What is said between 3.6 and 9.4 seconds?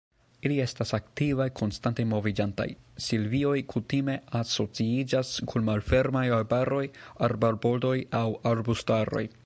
kutime asociiĝas kun malfermaj arbaroj, arbarbordoj aŭ arbustaroj.